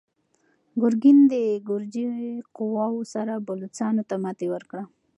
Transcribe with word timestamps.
ګورګین 0.81 1.17
د 1.31 1.33
ګرجي 1.67 2.07
قواوو 2.55 3.09
سره 3.13 3.33
بلوڅانو 3.47 4.03
ته 4.09 4.15
ماتې 4.23 4.47
ورکړه. 4.53 4.83